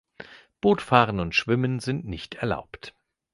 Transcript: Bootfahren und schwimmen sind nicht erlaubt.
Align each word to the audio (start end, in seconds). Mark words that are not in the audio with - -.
Bootfahren 0.61 1.19
und 1.19 1.35
schwimmen 1.35 1.79
sind 1.79 2.05
nicht 2.07 2.33
erlaubt. 2.33 2.95